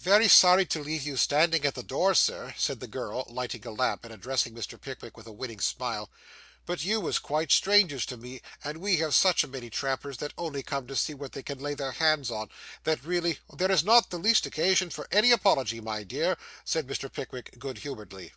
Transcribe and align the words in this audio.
'Very 0.00 0.28
sorry 0.28 0.66
to 0.66 0.78
leave 0.82 1.04
you 1.06 1.16
standing 1.16 1.64
at 1.64 1.74
the 1.74 1.82
door, 1.82 2.12
Sir,' 2.14 2.52
said 2.58 2.80
the 2.80 2.86
girl, 2.86 3.24
lighting 3.30 3.66
a 3.66 3.70
lamp, 3.70 4.04
and 4.04 4.12
addressing 4.12 4.54
Mr. 4.54 4.78
Pickwick 4.78 5.16
with 5.16 5.26
a 5.26 5.32
winning 5.32 5.58
smile, 5.58 6.10
'but 6.66 6.84
you 6.84 7.00
was 7.00 7.18
quite 7.18 7.50
strangers 7.50 8.04
to 8.04 8.18
me; 8.18 8.42
and 8.62 8.76
we 8.76 8.98
have 8.98 9.14
such 9.14 9.42
a 9.42 9.48
many 9.48 9.70
trampers 9.70 10.18
that 10.18 10.34
only 10.36 10.62
come 10.62 10.86
to 10.86 10.94
see 10.94 11.14
what 11.14 11.32
they 11.32 11.42
can 11.42 11.60
lay 11.60 11.72
their 11.72 11.92
hands 11.92 12.30
on, 12.30 12.50
that 12.84 13.02
really' 13.02 13.38
'There 13.56 13.70
is 13.72 13.82
not 13.82 14.10
the 14.10 14.18
least 14.18 14.44
occasion 14.44 14.90
for 14.90 15.08
any 15.10 15.32
apology, 15.32 15.80
my 15.80 16.02
dear,' 16.02 16.36
said 16.62 16.86
Mr. 16.86 17.10
Pickwick 17.10 17.58
good 17.58 17.78
humouredly. 17.78 18.34